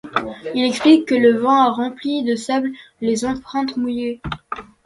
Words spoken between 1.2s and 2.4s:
vent a rempli de